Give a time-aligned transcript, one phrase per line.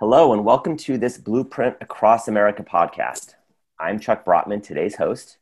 [0.00, 3.34] Hello, and welcome to this Blueprint Across America podcast.
[3.78, 5.36] I'm Chuck Brotman, today's host.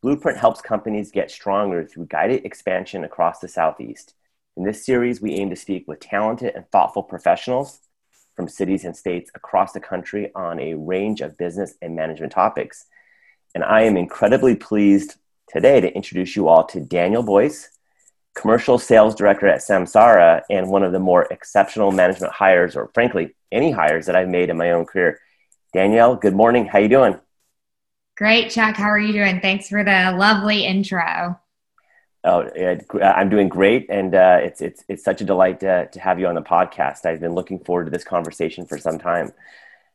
[0.00, 4.14] Blueprint helps companies get stronger through guided expansion across the Southeast.
[4.56, 7.80] In this series, we aim to speak with talented and thoughtful professionals
[8.34, 12.86] from cities and states across the country on a range of business and management topics.
[13.54, 15.16] And I am incredibly pleased
[15.48, 17.68] today to introduce you all to Danielle Boyce,
[18.34, 23.34] commercial sales director at Samsara and one of the more exceptional management hires, or frankly,
[23.50, 25.20] any hires that I've made in my own career.
[25.74, 26.66] Danielle, good morning.
[26.66, 27.18] How you doing?
[28.16, 28.76] Great, Chuck.
[28.76, 29.40] How are you doing?
[29.40, 31.38] Thanks for the lovely intro.
[32.24, 32.48] Oh,
[33.02, 36.28] I'm doing great, and uh, it's it's it's such a delight to, to have you
[36.28, 37.04] on the podcast.
[37.04, 39.32] I've been looking forward to this conversation for some time.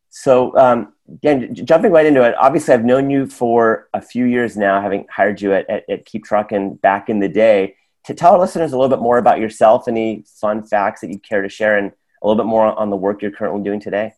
[0.09, 4.57] So, um, again, jumping right into it, obviously, I've known you for a few years
[4.57, 7.75] now, having hired you at, at, at KeepTruckin back in the day
[8.07, 11.19] to tell our listeners a little bit more about yourself, any fun facts that you
[11.19, 11.91] care to share, and
[12.23, 14.13] a little bit more on the work you're currently doing today?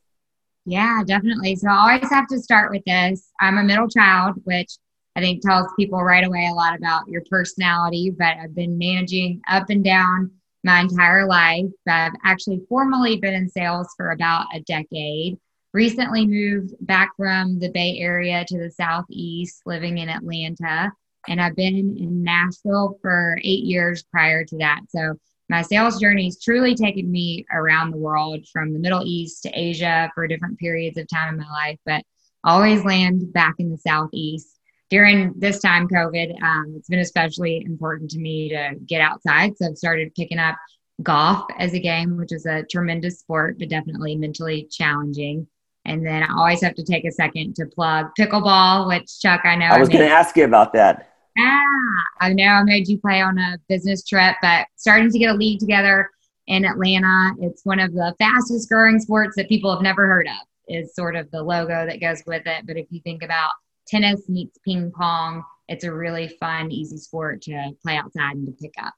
[0.66, 1.56] Yeah, definitely.
[1.56, 3.32] So I always have to start with this.
[3.42, 4.70] I'm a middle child, which
[5.16, 9.42] I think tells people right away a lot about your personality, but I've been managing
[9.50, 10.32] up and down
[10.64, 11.66] my entire life.
[11.88, 15.40] I've actually formally been in sales for about a decade.
[15.74, 20.92] Recently moved back from the Bay Area to the Southeast, living in Atlanta
[21.28, 24.82] and I've been in Nashville for eight years prior to that.
[24.90, 25.16] So
[25.50, 29.50] my sales journey has truly taken me around the world from the Middle East to
[29.50, 32.04] Asia for different periods of time in my life, but
[32.44, 34.60] always land back in the Southeast.
[34.90, 39.58] During this time, COVID, um, it's been especially important to me to get outside.
[39.58, 40.56] So I've started picking up
[41.04, 45.48] golf as a game, which is a tremendous sport, but definitely mentally challenging.
[45.86, 49.56] And then I always have to take a second to plug pickleball, which Chuck, I
[49.56, 49.68] know.
[49.68, 51.09] I was going to ask you about that.
[51.40, 55.30] Ah, I know I made you play on a business trip, but starting to get
[55.30, 56.10] a league together
[56.48, 57.32] in Atlanta.
[57.42, 61.16] It's one of the fastest growing sports that people have never heard of, is sort
[61.16, 62.66] of the logo that goes with it.
[62.68, 63.52] But if you think about
[63.88, 68.54] tennis meets ping pong, it's a really fun, easy sport to play outside and to
[68.54, 68.94] pick up.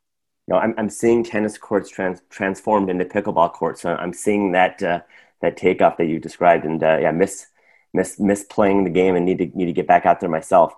[0.47, 3.81] No, I'm, I'm seeing tennis courts trans, transformed into pickleball courts.
[3.81, 5.01] So I'm seeing that uh,
[5.41, 7.47] that takeoff that you described, and uh, yeah, miss
[7.93, 10.73] miss miss playing the game and need to need to get back out there myself.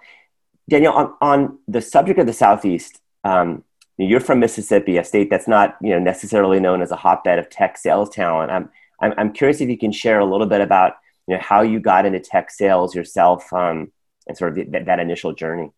[0.70, 3.64] Danielle, on, on the subject of the Southeast, um,
[3.98, 7.50] you're from Mississippi, a state that's not you know necessarily known as a hotbed of
[7.50, 8.52] tech sales talent.
[8.52, 8.70] I'm,
[9.00, 10.94] I'm, I'm curious if you can share a little bit about
[11.28, 13.92] you know how you got into tech sales yourself um,
[14.28, 15.72] and sort of the, that initial journey.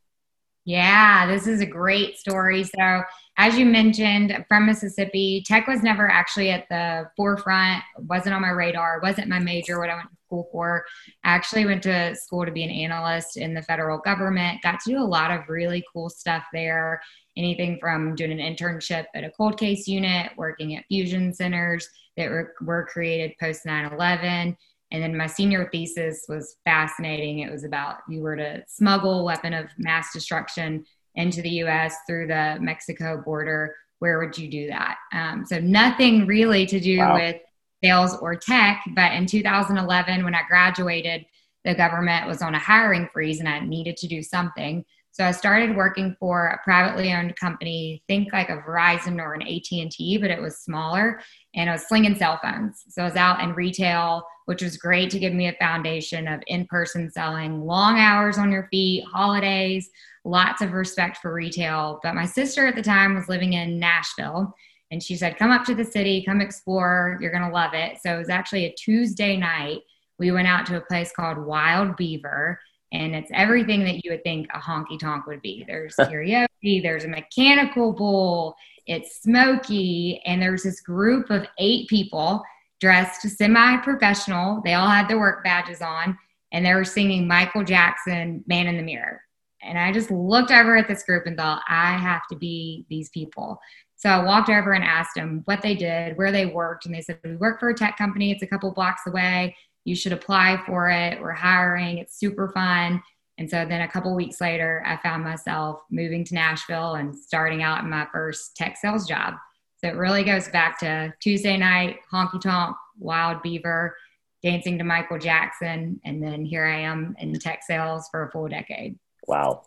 [0.64, 2.64] Yeah, this is a great story.
[2.64, 3.04] So,
[3.38, 8.50] as you mentioned, from Mississippi, tech was never actually at the forefront, wasn't on my
[8.50, 10.86] radar, wasn't my major, what I went to school for.
[11.24, 14.92] I actually went to school to be an analyst in the federal government, got to
[14.92, 17.02] do a lot of really cool stuff there.
[17.36, 22.30] Anything from doing an internship at a cold case unit, working at fusion centers that
[22.30, 24.56] were, were created post 9 11
[24.92, 27.40] and then my senior thesis was fascinating.
[27.40, 30.86] It was about you were to smuggle weapon of mass destruction
[31.16, 33.76] into the US through the Mexico border.
[34.00, 34.98] Where would you do that?
[35.14, 37.16] Um, so, nothing really to do wow.
[37.16, 37.38] with
[37.84, 38.84] sales or tech.
[38.96, 41.26] But in 2011, when I graduated,
[41.64, 44.86] the government was on a hiring freeze and I needed to do something.
[45.12, 49.42] So I started working for a privately owned company, think like a Verizon or an
[49.42, 51.22] AT&T, but it was smaller
[51.56, 52.84] and I was slinging cell phones.
[52.90, 56.42] So I was out in retail, which was great to give me a foundation of
[56.48, 59.90] in-person selling, long hours on your feet, holidays,
[60.24, 62.00] lots of respect for retail.
[62.04, 64.54] But my sister at the time was living in Nashville
[64.92, 67.18] and she said, "Come up to the city, come explore.
[67.20, 69.82] You're going to love it." So it was actually a Tuesday night.
[70.20, 72.60] We went out to a place called Wild Beaver
[72.92, 75.64] and it's everything that you would think a honky tonk would be.
[75.68, 78.56] There's karaoke, there's a mechanical bull,
[78.88, 82.44] it's smoky, and there's this group of eight people
[82.80, 84.62] dressed semi professional.
[84.64, 86.18] They all had their work badges on,
[86.52, 89.22] and they were singing Michael Jackson, Man in the Mirror.
[89.62, 93.10] And I just looked over at this group and thought, I have to be these
[93.10, 93.60] people.
[93.96, 97.02] So I walked over and asked them what they did, where they worked, and they
[97.02, 100.62] said, We work for a tech company, it's a couple blocks away you should apply
[100.66, 101.22] for it.
[101.22, 102.00] We're hiring.
[102.00, 103.02] It's super fun.
[103.38, 107.62] And so then a couple weeks later, I found myself moving to Nashville and starting
[107.64, 109.36] out in my first tech sales job.
[109.78, 113.96] So it really goes back to Tuesday night, honky tonk, wild beaver,
[114.42, 116.00] dancing to Michael Jackson.
[116.06, 118.98] And then here I am in tech sales for a full decade.
[119.28, 119.64] Wow.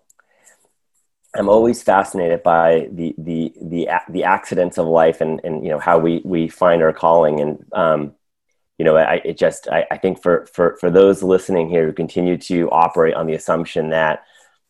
[1.37, 5.79] I'm always fascinated by the, the, the, the accidents of life and, and, you know,
[5.79, 7.41] how we, we find our calling.
[7.41, 8.15] And, um,
[8.79, 11.93] you know, I, it just, I, I think for, for, for those listening here who
[11.93, 14.25] continue to operate on the assumption that,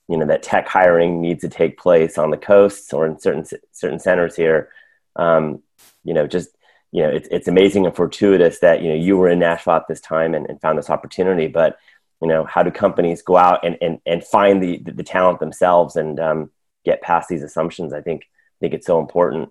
[0.08, 3.44] you know, that tech hiring needs to take place on the coasts or in certain,
[3.70, 4.70] certain centers here,
[5.18, 5.62] um,
[6.04, 6.50] you know, just
[6.90, 9.88] you know, it's, it's amazing and fortuitous that, you know, you were in Nashville at
[9.88, 11.76] this time and, and found this opportunity, but,
[12.22, 15.96] you know, how do companies go out and, and, and find the, the, talent themselves
[15.96, 16.50] and um,
[16.84, 17.92] get past these assumptions?
[17.92, 19.50] I think, I think it's so important.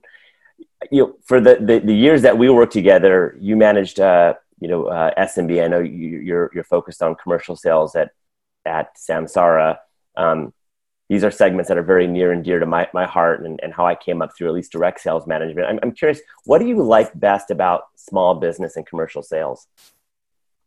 [0.92, 4.68] You know, for the, the, the years that we worked together, you managed, uh, you
[4.68, 5.64] know, uh, SMB.
[5.64, 8.10] I know you, you're, you're focused on commercial sales at,
[8.66, 9.78] at Samsara.
[10.16, 10.54] Um,
[11.10, 13.74] these are segments that are very near and dear to my, my heart and, and
[13.74, 15.68] how I came up through at least direct sales management.
[15.68, 19.68] I'm, I'm curious, what do you like best about small business and commercial sales?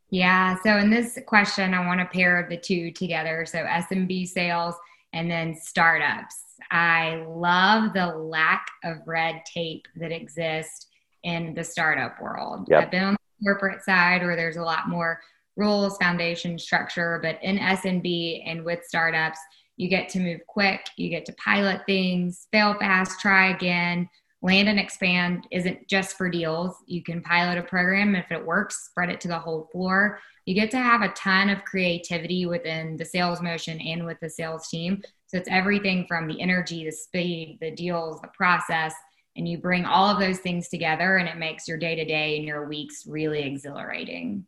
[0.09, 3.47] Yeah, so in this question, I want to pair the two together.
[3.47, 4.75] So SMB sales
[5.13, 6.37] and then startups.
[6.71, 10.87] I love the lack of red tape that exists
[11.23, 12.67] in the startup world.
[12.69, 12.83] Yep.
[12.83, 15.21] I've been on the corporate side where there's a lot more
[15.57, 19.39] rules, foundation, structure, but in SMB and with startups,
[19.81, 24.11] you get to move quick, you get to pilot things, fail fast, try again.
[24.43, 26.77] Land and expand isn't just for deals.
[26.85, 28.15] You can pilot a program.
[28.15, 30.21] If it works, spread it to the whole floor.
[30.44, 34.29] You get to have a ton of creativity within the sales motion and with the
[34.29, 35.03] sales team.
[35.29, 38.93] So it's everything from the energy, the speed, the deals, the process,
[39.35, 42.37] and you bring all of those things together and it makes your day to day
[42.37, 44.44] and your weeks really exhilarating.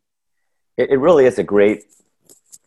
[0.76, 1.84] It, it really is a great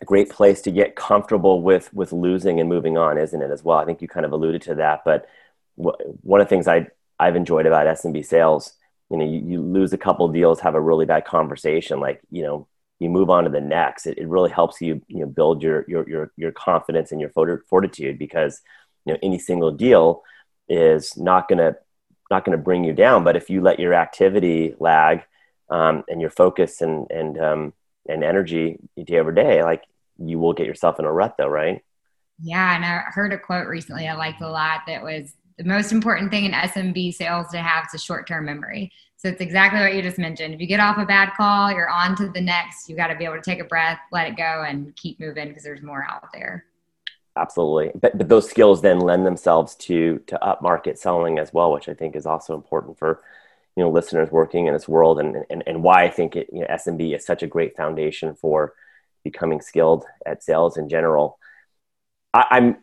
[0.05, 3.51] great place to get comfortable with with losing and moving on, isn't it?
[3.51, 5.01] As well, I think you kind of alluded to that.
[5.05, 5.27] But
[5.75, 6.87] one of the things I
[7.19, 8.73] I've enjoyed about SMB sales,
[9.09, 12.43] you know, you, you lose a couple deals, have a really bad conversation, like you
[12.43, 12.67] know,
[12.99, 14.05] you move on to the next.
[14.05, 17.29] It, it really helps you you know build your your your your confidence and your
[17.29, 18.61] fortitude because
[19.05, 20.23] you know any single deal
[20.67, 21.75] is not gonna
[22.31, 23.23] not gonna bring you down.
[23.23, 25.23] But if you let your activity lag
[25.69, 27.73] um, and your focus and and um,
[28.07, 29.83] and energy day over day, like
[30.17, 31.83] you will get yourself in a rut though, right?
[32.41, 32.75] Yeah.
[32.75, 36.31] And I heard a quote recently I liked a lot that was the most important
[36.31, 38.91] thing in SMB sales to have is a short term memory.
[39.17, 40.53] So it's exactly what you just mentioned.
[40.53, 42.89] If you get off a bad call, you're on to the next.
[42.89, 45.47] You got to be able to take a breath, let it go, and keep moving
[45.47, 46.65] because there's more out there.
[47.37, 51.89] Absolutely, but, but those skills then lend themselves to to upmarket selling as well, which
[51.89, 53.21] I think is also important for
[53.75, 56.61] you know listeners working in this world and and, and why I think it, you
[56.61, 58.73] know, SMB is such a great foundation for
[59.25, 61.37] becoming skilled at sales in general.
[62.33, 62.77] I, I'm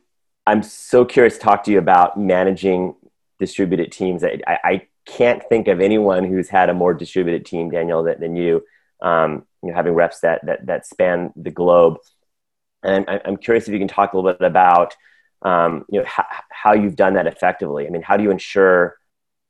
[0.47, 2.95] I'm so curious to talk to you about managing
[3.39, 4.23] distributed teams.
[4.23, 8.37] I, I, can't think of anyone who's had a more distributed team, Danielle, than, than
[8.37, 8.63] you.
[9.01, 11.97] Um, you know, having reps that that that span the globe,
[12.85, 14.95] and I, am curious if you can talk a little bit about
[15.43, 17.85] um, you know how, how you've done that effectively.
[17.85, 18.97] I mean, how do you ensure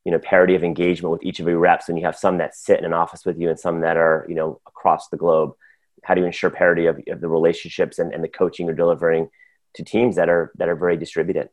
[0.06, 2.56] you know parity of engagement with each of your reps when you have some that
[2.56, 5.52] sit in an office with you and some that are you know across the globe
[6.02, 9.28] how do you ensure parity of, of the relationships and, and the coaching you're delivering
[9.74, 11.48] to teams that are that are very distributed?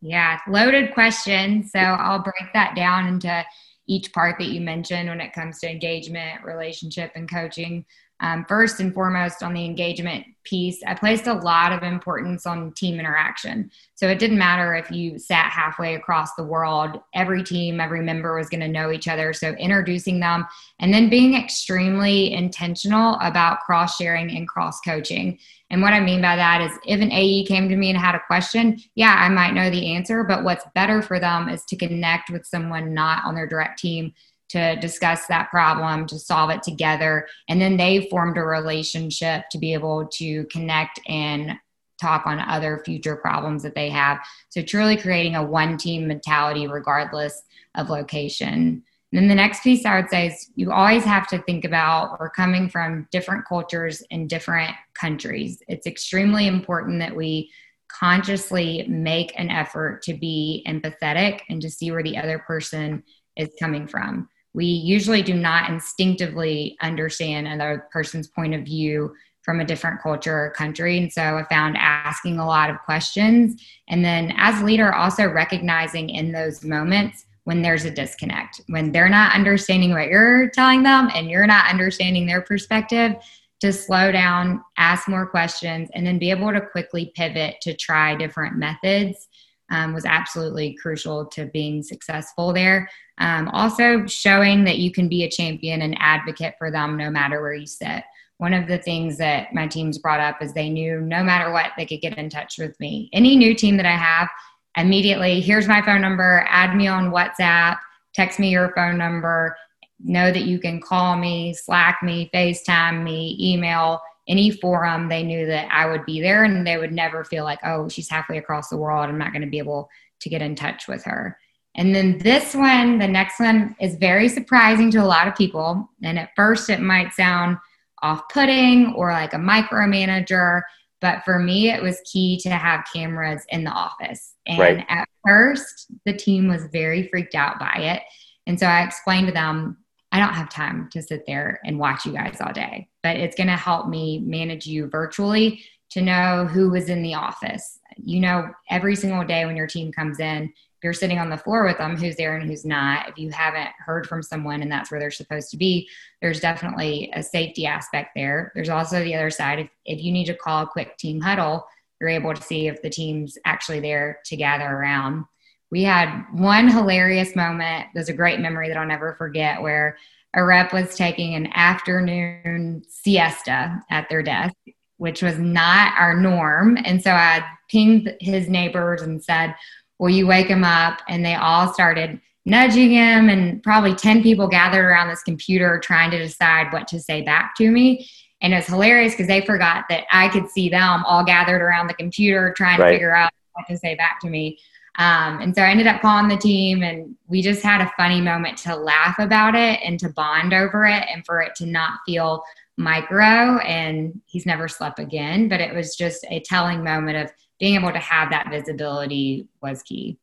[0.00, 1.64] Yeah loaded question.
[1.64, 3.44] So i'll break that down into
[3.86, 7.84] each part that you mentioned when it comes to engagement relationship and coaching
[8.20, 12.72] um, first and foremost on the engagement piece, I placed a lot of importance on
[12.72, 13.70] team interaction.
[13.94, 18.36] So it didn't matter if you sat halfway across the world, every team, every member
[18.36, 19.32] was going to know each other.
[19.32, 20.46] So introducing them
[20.80, 25.38] and then being extremely intentional about cross sharing and cross coaching.
[25.70, 28.16] And what I mean by that is if an AE came to me and had
[28.16, 31.76] a question, yeah, I might know the answer, but what's better for them is to
[31.76, 34.12] connect with someone not on their direct team
[34.50, 37.26] to discuss that problem, to solve it together.
[37.48, 41.52] And then they formed a relationship to be able to connect and
[42.00, 44.18] talk on other future problems that they have.
[44.48, 47.42] So, truly creating a one team mentality regardless
[47.76, 48.82] of location.
[49.12, 52.18] And then the next piece I would say is you always have to think about
[52.20, 55.62] we're coming from different cultures in different countries.
[55.68, 57.50] It's extremely important that we
[57.88, 63.02] consciously make an effort to be empathetic and to see where the other person
[63.36, 69.60] is coming from we usually do not instinctively understand another person's point of view from
[69.60, 70.98] a different culture or country.
[70.98, 73.62] And so I found asking a lot of questions.
[73.88, 79.08] And then as leader, also recognizing in those moments when there's a disconnect, when they're
[79.08, 83.14] not understanding what you're telling them and you're not understanding their perspective,
[83.60, 88.14] to slow down, ask more questions, and then be able to quickly pivot to try
[88.14, 89.28] different methods
[89.70, 92.88] um, was absolutely crucial to being successful there.
[93.18, 97.40] Um, also, showing that you can be a champion and advocate for them no matter
[97.40, 98.02] where you sit.
[98.38, 101.72] One of the things that my teams brought up is they knew no matter what,
[101.76, 103.10] they could get in touch with me.
[103.12, 104.28] Any new team that I have,
[104.76, 107.78] immediately, here's my phone number, add me on WhatsApp,
[108.14, 109.54] text me your phone number,
[110.02, 115.46] know that you can call me, Slack me, FaceTime me, email any forum, they knew
[115.46, 118.68] that I would be there and they would never feel like, oh, she's halfway across
[118.68, 119.08] the world.
[119.08, 119.88] I'm not going to be able
[120.20, 121.36] to get in touch with her.
[121.76, 125.88] And then this one, the next one is very surprising to a lot of people.
[126.02, 127.56] And at first, it might sound
[128.02, 130.62] off putting or like a micromanager.
[131.00, 134.34] But for me, it was key to have cameras in the office.
[134.46, 134.86] And right.
[134.88, 138.02] at first, the team was very freaked out by it.
[138.46, 139.78] And so I explained to them,
[140.12, 143.36] I don't have time to sit there and watch you guys all day, but it's
[143.36, 147.78] going to help me manage you virtually to know who was in the office.
[147.96, 150.52] You know, every single day when your team comes in,
[150.82, 153.08] you're sitting on the floor with them who's there and who's not.
[153.08, 155.88] If you haven't heard from someone and that's where they're supposed to be
[156.22, 158.50] there's definitely a safety aspect there.
[158.54, 161.66] There's also the other side if, if you need to call a quick team huddle
[162.00, 165.24] you're able to see if the team's actually there to gather around
[165.70, 169.96] we had one hilarious moment there's a great memory that i'll never forget where
[170.34, 174.54] a rep was taking an afternoon siesta at their desk
[174.98, 179.54] which was not our norm and so i pinged his neighbors and said
[180.00, 181.02] Will you wake him up?
[181.08, 186.10] And they all started nudging him, and probably 10 people gathered around this computer trying
[186.10, 188.08] to decide what to say back to me.
[188.40, 191.88] And it was hilarious because they forgot that I could see them all gathered around
[191.88, 192.86] the computer trying right.
[192.86, 194.58] to figure out what to say back to me.
[194.98, 198.20] Um, and so I ended up calling the team, and we just had a funny
[198.20, 202.00] moment to laugh about it and to bond over it, and for it to not
[202.04, 202.42] feel
[202.76, 203.58] micro.
[203.58, 207.92] And he's never slept again, but it was just a telling moment of being able
[207.92, 210.18] to have that visibility was key.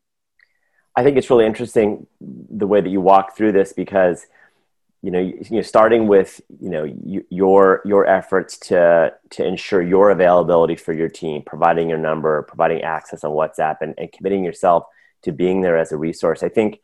[0.96, 4.26] I think it's really interesting the way that you walk through this because
[5.02, 6.84] you know you know starting with you know
[7.30, 12.82] your your efforts to to ensure your availability for your team providing your number providing
[12.82, 14.86] access on whatsapp and, and committing yourself
[15.24, 16.44] to being there as a resource.
[16.44, 16.80] I think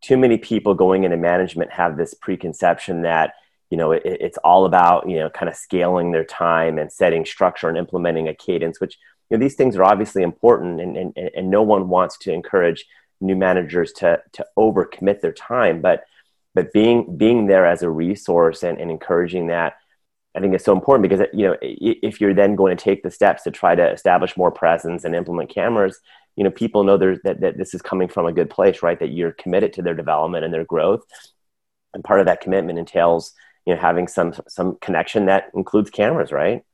[0.00, 3.34] too many people going into management have this preconception that
[3.70, 7.24] you know it, it's all about you know kind of scaling their time and setting
[7.24, 8.96] structure and implementing a cadence which
[9.28, 12.86] you know, these things are obviously important and, and, and no one wants to encourage
[13.20, 16.04] new managers to, to overcommit their time, but,
[16.56, 19.74] but being, being there as a resource and, and encouraging that,
[20.34, 23.10] I think is so important because, you know, if you're then going to take the
[23.10, 26.00] steps to try to establish more presence and implement cameras,
[26.34, 28.98] you know, people know there's, that, that this is coming from a good place, right?
[28.98, 31.02] That you're committed to their development and their growth.
[31.92, 33.34] And part of that commitment entails,
[33.66, 36.64] you know, having some, some connection that includes cameras, right?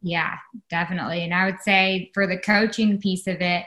[0.00, 0.36] Yeah,
[0.70, 1.22] definitely.
[1.22, 3.66] And I would say for the coaching piece of it,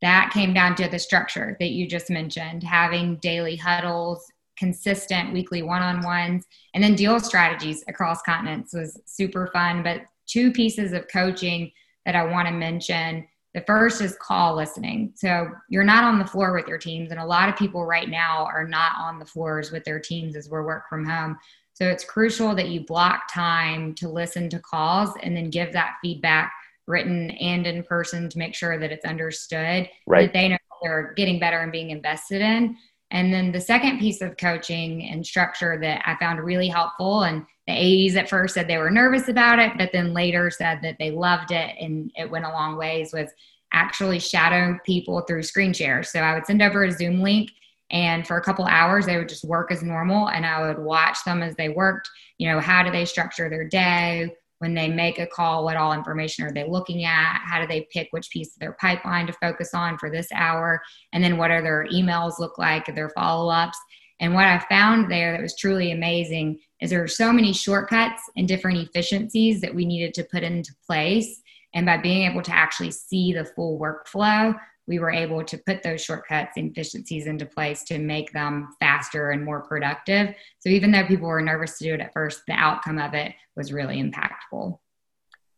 [0.00, 5.62] that came down to the structure that you just mentioned, having daily huddles, consistent weekly
[5.62, 9.82] one on ones, and then deal strategies across continents was super fun.
[9.82, 11.70] But two pieces of coaching
[12.06, 13.26] that I want to mention.
[13.54, 15.12] The first is call listening.
[15.14, 18.08] So you're not on the floor with your teams, and a lot of people right
[18.08, 21.38] now are not on the floors with their teams as we're work from home.
[21.74, 25.96] So it's crucial that you block time to listen to calls and then give that
[26.02, 26.52] feedback
[26.86, 30.26] written and in person to make sure that it's understood right.
[30.26, 32.76] that they know they're getting better and being invested in.
[33.12, 37.44] And then the second piece of coaching and structure that I found really helpful, and
[37.66, 40.96] the A's at first said they were nervous about it, but then later said that
[40.98, 43.30] they loved it and it went a long ways, was
[43.72, 46.02] actually shadow people through screen share.
[46.02, 47.50] So I would send over a Zoom link
[47.92, 50.30] and for a couple hours, they would just work as normal.
[50.30, 52.10] And I would watch them as they worked.
[52.38, 54.34] You know, how do they structure their day?
[54.62, 57.42] When they make a call, what all information are they looking at?
[57.44, 60.80] How do they pick which piece of their pipeline to focus on for this hour?
[61.12, 63.76] And then what are their emails look like, their follow ups?
[64.20, 68.22] And what I found there that was truly amazing is there are so many shortcuts
[68.36, 71.42] and different efficiencies that we needed to put into place.
[71.74, 75.82] And by being able to actually see the full workflow, we were able to put
[75.82, 80.34] those shortcuts and efficiencies into place to make them faster and more productive.
[80.58, 83.32] So even though people were nervous to do it at first, the outcome of it
[83.56, 84.78] was really impactful.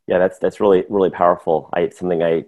[0.06, 1.70] Yeah, that's that's really really powerful.
[1.72, 2.44] I, it's something I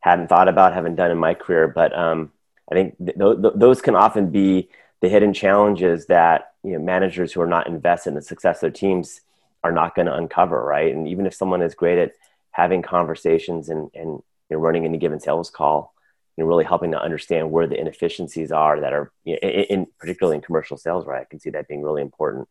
[0.00, 2.30] hadn't thought about, haven't done in my career, but um,
[2.70, 4.68] I think th- th- those can often be
[5.00, 8.60] the hidden challenges that you know, managers who are not invested in the success of
[8.60, 9.22] their teams
[9.64, 10.94] are not going to uncover, right?
[10.94, 12.12] And even if someone is great at
[12.52, 15.93] having conversations and and you know, running any given sales call,
[16.36, 19.64] you know, really helping to understand where the inefficiencies are that are, you know, in,
[19.64, 21.22] in, particularly in commercial sales, right?
[21.22, 22.48] I can see that being really important.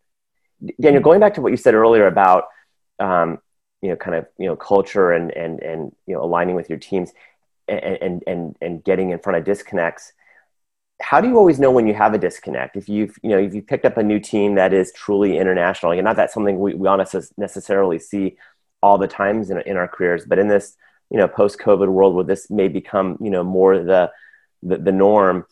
[0.79, 2.45] Danielle, going back to what you said earlier about,
[2.99, 3.39] um,
[3.81, 6.79] you know, kind of, you know, culture and, and, and, you know, aligning with your
[6.79, 7.11] teams
[7.67, 10.13] and, and, and, and getting in front of disconnects.
[11.01, 12.77] How do you always know when you have a disconnect?
[12.77, 15.91] If you've, you know, if you picked up a new team that is truly international,
[15.91, 18.37] and not that something we, we honestly necessarily see
[18.81, 20.77] all the times in, in our careers, but in this,
[21.09, 24.11] you know post COVID world where this may become you know more the,
[24.61, 25.45] the, the norm.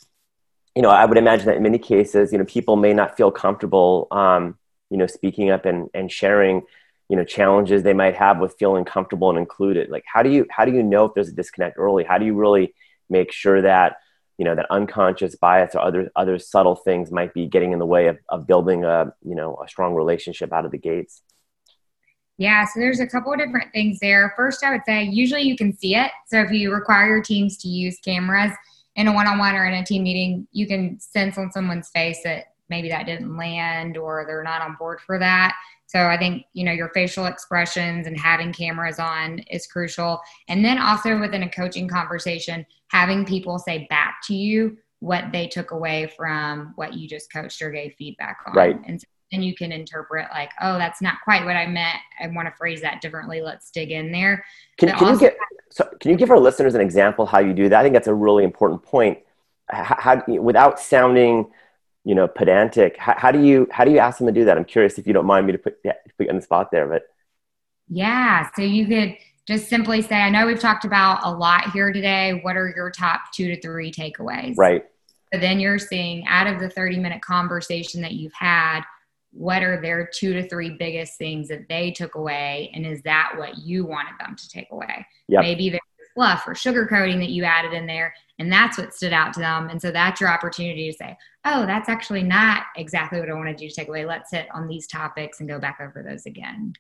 [0.75, 3.29] You know, I would imagine that in many cases, you know, people may not feel
[3.29, 4.57] comfortable, um,
[4.89, 6.61] you know, speaking up and and sharing,
[7.09, 9.89] you know, challenges they might have with feeling comfortable and included.
[9.89, 12.03] Like, how do you how do you know if there's a disconnect early?
[12.03, 12.73] How do you really
[13.09, 13.97] make sure that
[14.37, 17.85] you know that unconscious bias or other other subtle things might be getting in the
[17.85, 21.21] way of, of building a you know a strong relationship out of the gates
[22.41, 24.33] yeah, so there's a couple of different things there.
[24.35, 26.11] First, I would say usually you can see it.
[26.25, 28.51] So if you require your teams to use cameras
[28.95, 32.45] in a one-on-one or in a team meeting, you can sense on someone's face that
[32.67, 35.55] maybe that didn't land or they're not on board for that.
[35.85, 40.19] So I think, you know, your facial expressions and having cameras on is crucial.
[40.47, 45.47] And then also within a coaching conversation, having people say back to you what they
[45.47, 48.53] took away from what you just coached or gave feedback on.
[48.53, 48.79] Right.
[48.87, 51.97] And so then you can interpret like, oh, that's not quite what I meant.
[52.19, 53.41] I want to phrase that differently.
[53.41, 54.45] Let's dig in there.
[54.77, 55.37] Can, can also- you get
[55.71, 57.79] so can you give our listeners an example how you do that?
[57.79, 59.19] I think that's a really important point.
[59.69, 61.49] How, how without sounding,
[62.03, 64.57] you know, pedantic, how, how, do you how do you ask them to do that?
[64.57, 66.71] I'm curious if you don't mind me to put, yeah, put you on the spot
[66.71, 67.03] there, but
[67.87, 68.49] yeah.
[68.53, 69.15] So you could
[69.47, 72.39] just simply say, I know we've talked about a lot here today.
[72.41, 74.55] What are your top two to three takeaways?
[74.57, 74.85] Right.
[75.31, 78.81] But then you're seeing out of the 30 minute conversation that you've had,
[79.31, 82.69] what are their two to three biggest things that they took away?
[82.73, 85.05] And is that what you wanted them to take away?
[85.27, 85.41] Yep.
[85.41, 85.81] maybe there's
[86.13, 89.39] fluff or sugar coating that you added in there and that's what stood out to
[89.39, 89.69] them.
[89.69, 93.61] And so that's your opportunity to say oh that's actually not exactly what i wanted
[93.61, 94.05] you to take away.
[94.05, 96.73] Let's hit on these topics and go back over those again.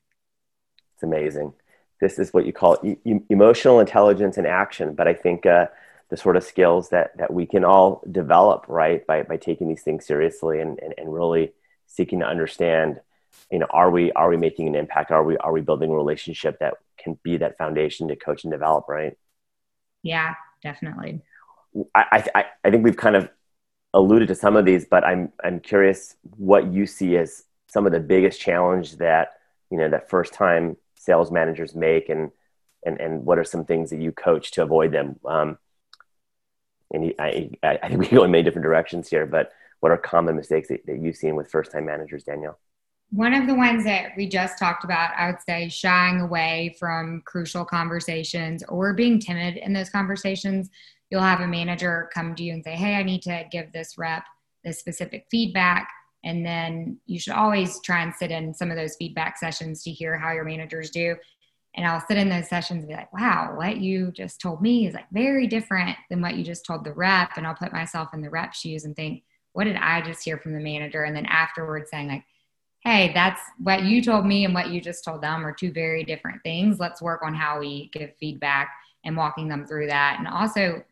[0.95, 1.53] It's amazing.
[2.01, 2.97] This is what you call e-
[3.29, 4.93] emotional intelligence and action.
[4.93, 5.67] But i think uh,
[6.09, 9.81] the sort of skills that that we can all develop right by, by taking these
[9.81, 11.53] things seriously and, and, and really
[11.91, 12.99] seeking to understand
[13.51, 15.11] you know are we are we making an impact?
[15.11, 18.51] Are we are we building a relationship that can be that foundation to coach and
[18.51, 19.17] develop right?
[20.03, 21.21] Yeah definitely.
[21.95, 23.29] I i, I think we've kind of
[23.93, 27.91] alluded to some of these but i'm i'm curious what you see as some of
[27.91, 29.33] the biggest challenge that
[29.69, 32.31] you know that first time sales managers make and
[32.85, 35.19] and and what are some things that you coach to avoid them?
[35.25, 35.57] Um
[36.93, 40.35] and I, I think we go in many different directions here but what are common
[40.35, 42.57] mistakes that, that you've seen with first time managers, Danielle?
[43.11, 47.21] One of the ones that we just talked about, I would say shying away from
[47.25, 50.69] crucial conversations or being timid in those conversations.
[51.09, 53.97] You'll have a manager come to you and say, Hey, I need to give this
[53.97, 54.23] rep
[54.63, 55.89] this specific feedback.
[56.23, 59.91] And then you should always try and sit in some of those feedback sessions to
[59.91, 61.15] hear how your managers do.
[61.75, 64.87] And I'll sit in those sessions and be like, wow, what you just told me
[64.87, 67.31] is like very different than what you just told the rep.
[67.37, 70.37] And I'll put myself in the rep shoes and think, what did I just hear
[70.37, 71.03] from the manager?
[71.03, 72.23] And then afterwards saying, like,
[72.83, 76.03] hey, that's what you told me and what you just told them are two very
[76.03, 76.79] different things.
[76.79, 78.71] Let's work on how we give feedback
[79.05, 80.15] and walking them through that.
[80.17, 80.83] And also,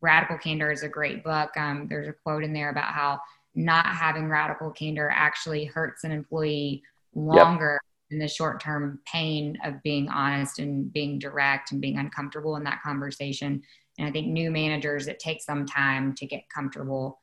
[0.00, 1.50] Radical Candor is a great book.
[1.56, 3.20] Um, there's a quote in there about how
[3.54, 6.82] not having radical candor actually hurts an employee
[7.14, 8.12] longer yep.
[8.12, 12.64] in the short term pain of being honest and being direct and being uncomfortable in
[12.64, 13.60] that conversation.
[13.98, 17.18] And I think new managers, it takes some time to get comfortable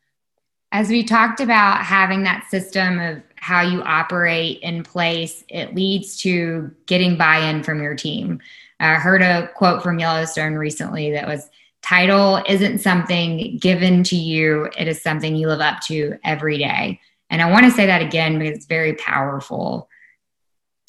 [0.76, 6.18] as we talked about having that system of how you operate in place, it leads
[6.18, 8.42] to getting buy in from your team.
[8.82, 11.50] I heard a quote from Yellowstone recently that was
[11.82, 17.00] title isn't something given to you, it is something you live up to every day.
[17.30, 19.88] And I want to say that again because it's very powerful.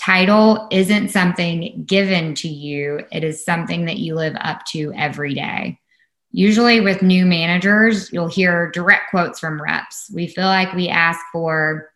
[0.00, 5.34] Title isn't something given to you, it is something that you live up to every
[5.34, 5.78] day.
[6.36, 10.10] Usually, with new managers, you'll hear direct quotes from reps.
[10.12, 11.90] We feel like we ask for,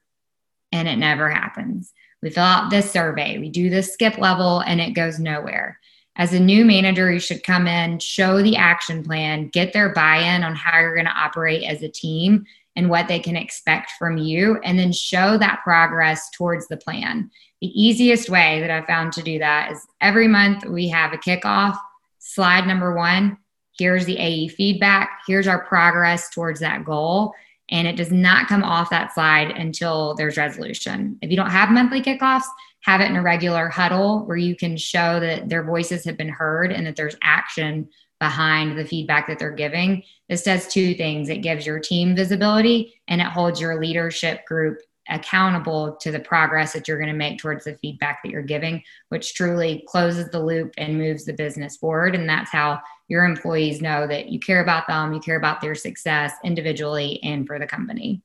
[0.72, 1.92] and it never happens.
[2.22, 5.78] We fill out this survey, we do the skip level, and it goes nowhere.
[6.16, 10.16] As a new manager, you should come in, show the action plan, get their buy
[10.34, 13.90] in on how you're going to operate as a team and what they can expect
[13.98, 17.30] from you, and then show that progress towards the plan.
[17.60, 21.18] The easiest way that I've found to do that is every month we have a
[21.18, 21.78] kickoff.
[22.20, 23.36] Slide number one
[23.80, 27.32] here's the AE feedback, here's our progress towards that goal.
[27.70, 31.18] And it does not come off that slide until there's resolution.
[31.22, 32.44] If you don't have monthly kickoffs,
[32.82, 36.28] have it in a regular huddle where you can show that their voices have been
[36.28, 37.88] heard and that there's action
[38.18, 40.02] behind the feedback that they're giving.
[40.28, 44.78] This does two things it gives your team visibility and it holds your leadership group
[45.08, 48.82] accountable to the progress that you're going to make towards the feedback that you're giving,
[49.08, 52.14] which truly closes the loop and moves the business forward.
[52.14, 55.74] And that's how your employees know that you care about them, you care about their
[55.74, 58.22] success individually and for the company.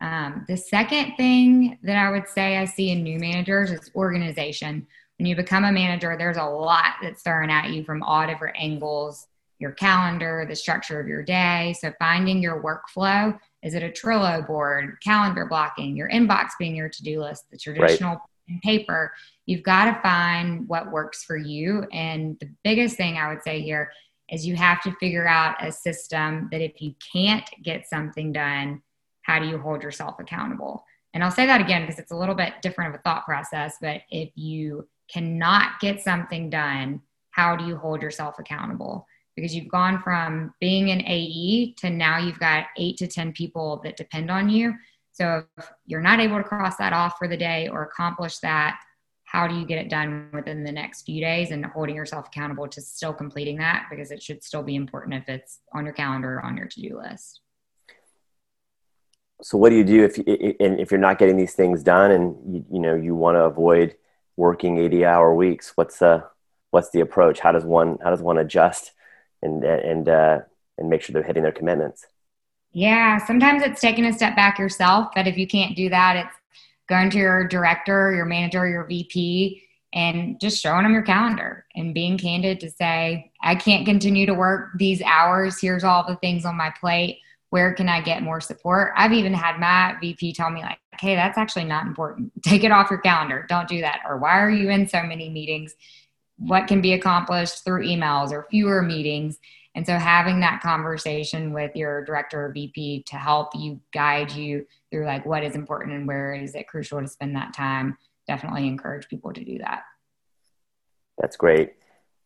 [0.00, 4.86] Um, the second thing that I would say I see in new managers is organization.
[5.18, 8.56] When you become a manager, there's a lot that's thrown at you from all different
[8.58, 9.26] angles
[9.58, 11.74] your calendar, the structure of your day.
[11.80, 16.88] So, finding your workflow is it a Trello board, calendar blocking, your inbox being your
[16.88, 18.20] to do list, the traditional right.
[18.62, 19.12] Paper?
[19.46, 21.84] You've got to find what works for you.
[21.92, 23.90] And the biggest thing I would say here
[24.30, 28.82] is you have to figure out a system that if you can't get something done,
[29.22, 30.84] how do you hold yourself accountable?
[31.14, 33.76] And I'll say that again because it's a little bit different of a thought process,
[33.80, 39.06] but if you cannot get something done, how do you hold yourself accountable?
[39.34, 43.80] Because you've gone from being an AE to now you've got eight to 10 people
[43.84, 44.74] that depend on you.
[45.18, 48.78] So if you're not able to cross that off for the day or accomplish that,
[49.24, 52.68] how do you get it done within the next few days and holding yourself accountable
[52.68, 53.88] to still completing that?
[53.90, 57.00] Because it should still be important if it's on your calendar or on your to-do
[57.02, 57.40] list.
[59.42, 62.64] So what do you do if if you're not getting these things done and you,
[62.72, 63.96] you know you want to avoid
[64.36, 66.24] working 80 hour weeks what's the
[66.70, 67.40] what's the approach?
[67.40, 68.92] How does one how does one adjust
[69.42, 70.40] and and uh,
[70.76, 72.06] and make sure they're hitting their commitments
[72.72, 76.34] yeah sometimes it's taking a step back yourself but if you can't do that it's
[76.88, 81.94] going to your director, your manager, your VP, and just showing them your calendar and
[81.94, 85.60] being candid to say, I can't continue to work these hours.
[85.60, 87.20] Here's all the things on my plate.
[87.50, 88.92] Where can I get more support?
[88.96, 92.32] I've even had my VP tell me, like, hey, that's actually not important.
[92.42, 93.46] Take it off your calendar.
[93.48, 94.00] Don't do that.
[94.06, 95.74] Or why are you in so many meetings?
[96.36, 99.38] What can be accomplished through emails or fewer meetings?
[99.78, 104.66] And so having that conversation with your director or VP to help you guide you
[104.90, 108.66] through like what is important and where is it crucial to spend that time, definitely
[108.66, 109.84] encourage people to do that.
[111.16, 111.74] That's great.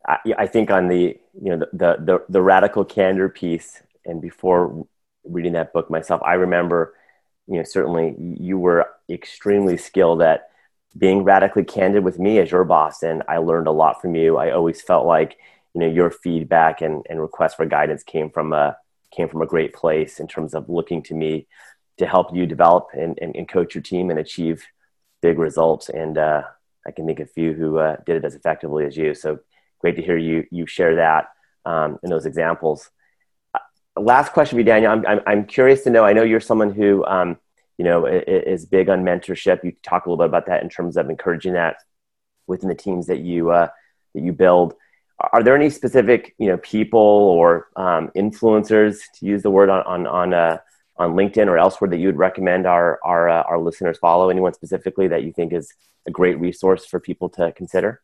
[0.07, 4.19] I, I think on the you know the, the, the the radical candor piece, and
[4.19, 4.87] before
[5.23, 6.95] reading that book myself, I remember
[7.45, 10.49] you know certainly you were extremely skilled at
[10.97, 14.37] being radically candid with me as your boss, and I learned a lot from you.
[14.37, 15.37] I always felt like
[15.73, 18.77] you know your feedback and, and requests for guidance came from a
[19.11, 21.47] came from a great place in terms of looking to me
[21.97, 24.65] to help you develop and, and, and coach your team and achieve
[25.21, 25.89] big results.
[25.89, 26.43] And uh,
[26.85, 29.13] i can think of few who uh, did it as effectively as you.
[29.13, 29.39] So
[29.79, 31.29] great to hear you you share that
[31.65, 32.89] um, in those examples.
[33.53, 33.59] Uh,
[33.99, 34.91] last question for you danielle.
[34.91, 37.37] I'm, I'm, I'm, curious to know i know you're someone who um,
[37.77, 39.63] you know is big on mentorship.
[39.63, 41.77] You talk a little bit about that in terms of encouraging that
[42.47, 43.67] within the teams that you uh,
[44.13, 44.75] that you build
[45.31, 49.83] are there any specific you know people or um, influencers to use the word on
[49.83, 50.57] on on, uh,
[50.97, 54.29] on LinkedIn or elsewhere that you would recommend our our uh, our listeners follow?
[54.29, 55.73] Anyone specifically that you think is
[56.05, 58.01] a great resource for people to consider?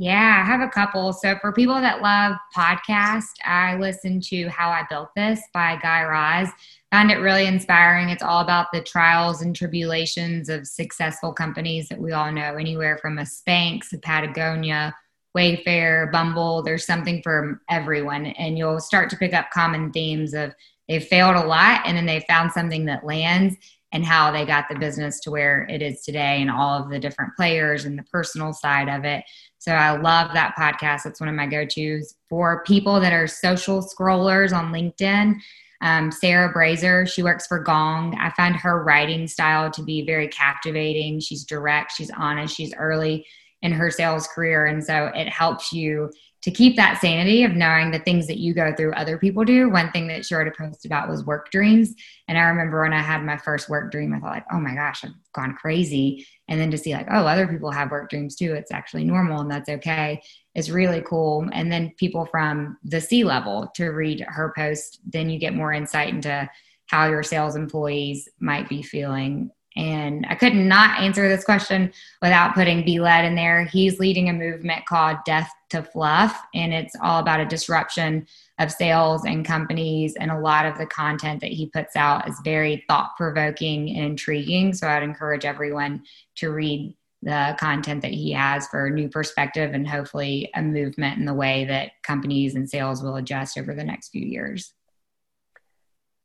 [0.00, 1.12] Yeah, I have a couple.
[1.12, 6.04] So for people that love podcast, I listen to How I Built This by Guy
[6.04, 6.50] Raz.
[6.92, 8.08] Found it really inspiring.
[8.08, 12.96] It's all about the trials and tribulations of successful companies that we all know, anywhere
[12.98, 14.94] from a Spanx, a Patagonia,
[15.36, 18.26] Wayfair, Bumble, there's something for everyone.
[18.26, 20.54] And you'll start to pick up common themes of
[20.88, 23.56] they've failed a lot and then they found something that lands
[23.92, 26.98] and how they got the business to where it is today and all of the
[26.98, 29.24] different players and the personal side of it.
[29.58, 31.06] So I love that podcast.
[31.06, 35.36] It's one of my go tos for people that are social scrollers on LinkedIn.
[35.80, 38.14] Um, Sarah Brazier, she works for Gong.
[38.18, 41.20] I find her writing style to be very captivating.
[41.20, 43.24] She's direct, she's honest, she's early
[43.62, 44.66] in her sales career.
[44.66, 46.10] And so it helps you
[46.42, 49.68] to keep that sanity of knowing the things that you go through other people do.
[49.68, 51.94] One thing that she wrote a post about was work dreams.
[52.28, 54.74] And I remember when I had my first work dream, I thought like, oh my
[54.74, 56.26] gosh, I've gone crazy.
[56.46, 58.54] And then to see like, oh, other people have work dreams too.
[58.54, 60.22] It's actually normal and that's okay.
[60.54, 61.48] It's really cool.
[61.52, 65.72] And then people from the C level to read her post, then you get more
[65.72, 66.48] insight into
[66.86, 72.54] how your sales employees might be feeling and I could not answer this question without
[72.54, 73.64] putting Belal in there.
[73.64, 78.26] He's leading a movement called Death to Fluff, and it's all about a disruption
[78.58, 80.16] of sales and companies.
[80.18, 84.04] And a lot of the content that he puts out is very thought provoking and
[84.04, 84.74] intriguing.
[84.74, 86.02] So I'd encourage everyone
[86.36, 91.18] to read the content that he has for a new perspective and hopefully a movement
[91.18, 94.74] in the way that companies and sales will adjust over the next few years.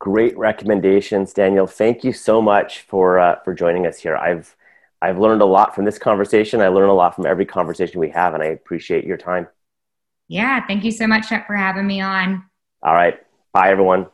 [0.03, 1.65] Great recommendations, Danielle.
[1.65, 4.17] Thank you so much for uh, for joining us here.
[4.17, 4.53] I've
[5.01, 6.59] I've learned a lot from this conversation.
[6.59, 9.47] I learn a lot from every conversation we have, and I appreciate your time.
[10.27, 12.43] Yeah, thank you so much, Chuck, for having me on.
[12.81, 13.17] All right.
[13.53, 14.07] Bye, everyone.